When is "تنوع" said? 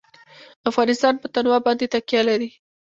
1.33-1.57